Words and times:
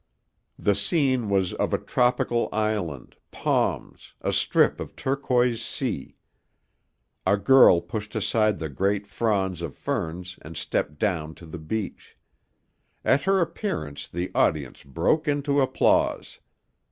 The 0.57 0.73
scene 0.73 1.29
was 1.29 1.53
of 1.53 1.75
a 1.75 1.77
tropical 1.77 2.49
island, 2.51 3.17
palms, 3.29 4.15
a 4.21 4.33
strip 4.33 4.79
of 4.79 4.95
turquoise 4.95 5.61
sea. 5.61 6.15
A 7.27 7.37
girl 7.37 7.81
pushed 7.81 8.15
aside 8.15 8.57
the 8.57 8.67
great 8.67 9.05
fronds 9.05 9.61
of 9.61 9.75
ferns 9.77 10.39
and 10.41 10.57
stepped 10.57 10.97
down 10.97 11.35
to 11.35 11.45
the 11.45 11.59
beach. 11.59 12.17
At 13.05 13.21
her 13.25 13.41
appearance 13.41 14.07
the 14.07 14.31
audience 14.33 14.81
broke 14.83 15.27
into 15.27 15.61
applause. 15.61 16.39